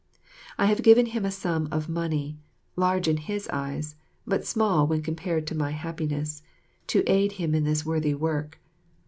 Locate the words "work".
8.15-8.59